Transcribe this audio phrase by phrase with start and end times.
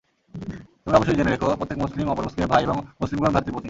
[0.83, 3.59] তোমরা অবশ্যই জেনে রেখো, প্রত্যেক মুসলিম অপর মুসলিমের ভাই এবং মুসলিমগণ ভ্রাতৃপ্রতিম।